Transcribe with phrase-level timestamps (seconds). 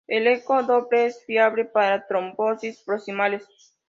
[0.07, 3.47] El Eco-Doppler es fiable para trombosis proximales.